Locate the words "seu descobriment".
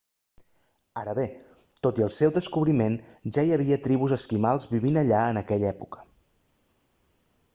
2.15-2.95